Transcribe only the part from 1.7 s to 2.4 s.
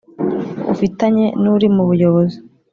mu Buyobozi